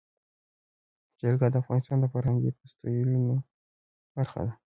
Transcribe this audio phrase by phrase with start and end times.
[1.19, 3.35] جلګه د افغانستان د فرهنګي فستیوالونو
[4.15, 4.53] برخه ده.